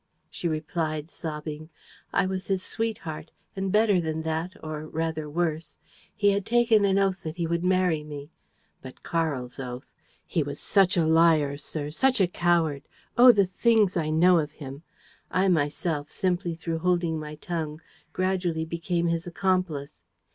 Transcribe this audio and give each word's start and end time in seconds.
She 0.31 0.47
replied, 0.47 1.11
sobbing: 1.11 1.69
"I 2.11 2.25
was 2.25 2.47
his 2.47 2.63
sweetheart... 2.63 3.29
and 3.55 3.71
better 3.71 4.01
than 4.01 4.23
that... 4.23 4.53
or 4.63 4.87
rather 4.87 5.29
worse. 5.29 5.77
He 6.15 6.31
had 6.31 6.43
taken 6.43 6.85
an 6.85 6.97
oath 6.97 7.21
that 7.21 7.37
he 7.37 7.45
would 7.45 7.63
marry 7.63 8.03
me.... 8.03 8.31
But 8.81 9.03
Karl's 9.03 9.59
oath! 9.59 9.85
He 10.25 10.41
was 10.41 10.59
such 10.59 10.97
a 10.97 11.05
liar, 11.05 11.55
sir, 11.55 11.91
such 11.91 12.19
a 12.19 12.25
coward!... 12.25 12.81
Oh, 13.15 13.31
the 13.31 13.45
things 13.45 13.95
I 13.95 14.09
know 14.09 14.39
of 14.39 14.53
him!... 14.53 14.81
I 15.29 15.47
myself, 15.49 16.09
simply 16.09 16.55
through 16.55 16.79
holding 16.79 17.19
my 17.19 17.35
tongue, 17.35 17.79
gradually 18.11 18.65
became 18.65 19.05
his 19.05 19.27
accomplice. 19.27 20.01